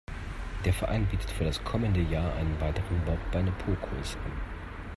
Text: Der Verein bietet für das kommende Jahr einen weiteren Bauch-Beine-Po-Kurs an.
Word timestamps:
Der 0.65 0.73
Verein 0.73 1.05
bietet 1.05 1.29
für 1.29 1.43
das 1.43 1.63
kommende 1.63 2.01
Jahr 2.01 2.33
einen 2.33 2.59
weiteren 2.59 3.05
Bauch-Beine-Po-Kurs 3.05 4.17
an. 4.25 4.31